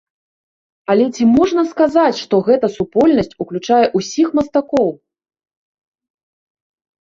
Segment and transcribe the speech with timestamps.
[0.93, 4.89] Але ці можна сказаць, што гэта супольнасць уключае ўсіх мастакоў?